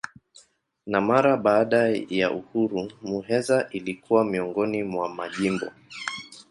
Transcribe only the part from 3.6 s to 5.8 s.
ilikuwa miongoni mwa majimbo.